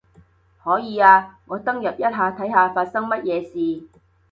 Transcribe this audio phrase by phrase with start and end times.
[0.63, 3.85] 可以啊，我登入一下睇下發生乜嘢事